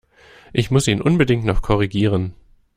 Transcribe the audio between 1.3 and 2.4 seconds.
noch korrigieren!